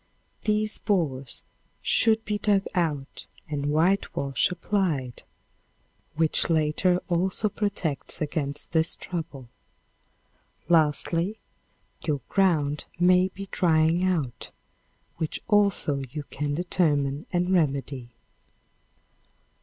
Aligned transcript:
These 0.45 0.79
borers 0.79 1.43
should 1.83 2.25
be 2.25 2.39
dug 2.39 2.65
out 2.73 3.27
and 3.47 3.67
whitewash 3.67 4.49
applied, 4.49 5.21
which 6.15 6.49
latter 6.49 6.99
also 7.07 7.49
protects 7.49 8.19
against 8.19 8.71
this 8.71 8.95
trouble. 8.95 9.47
Lastly, 10.67 11.37
your 12.03 12.21
ground 12.29 12.85
may 12.99 13.27
be 13.27 13.47
drying 13.51 14.03
out, 14.03 14.49
which 15.17 15.39
also 15.47 16.01
you 16.09 16.23
can 16.31 16.55
determine 16.55 17.27
and 17.31 17.53
remedy. 17.53 18.09